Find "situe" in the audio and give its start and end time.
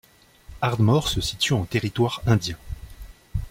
1.21-1.53